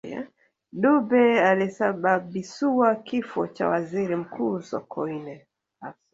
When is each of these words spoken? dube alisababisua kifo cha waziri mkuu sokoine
dube 0.71 1.41
alisababisua 1.41 2.95
kifo 2.95 3.47
cha 3.47 3.67
waziri 3.67 4.15
mkuu 4.15 4.61
sokoine 4.61 5.45